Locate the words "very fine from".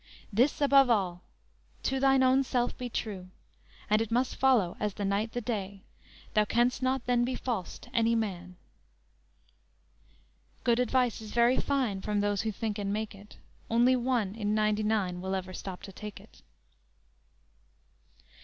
11.33-12.19